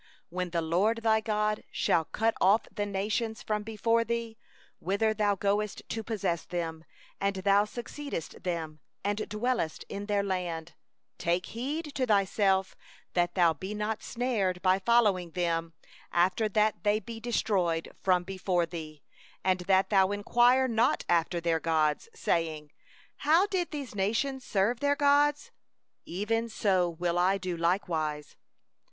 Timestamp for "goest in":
5.35-5.87